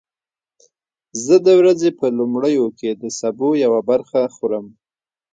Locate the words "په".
1.99-2.05